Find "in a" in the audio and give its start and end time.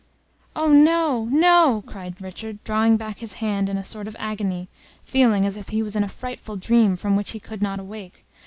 3.69-3.83, 5.95-6.09